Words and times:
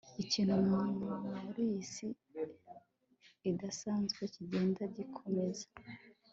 ikintu 0.23 0.53
muriyi 1.41 1.81
si 1.93 2.07
idasanzwe 3.49 4.21
kigenda 4.33 4.81
gikomeza 4.95 5.67